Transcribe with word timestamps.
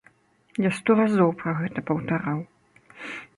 Я 0.67 0.71
сто 0.77 0.95
разоў 0.99 1.29
пра 1.41 1.53
гэта 1.59 1.85
паўтараў. 1.91 2.39